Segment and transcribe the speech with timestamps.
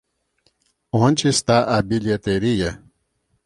[1.01, 2.71] Onde está a bilheteria?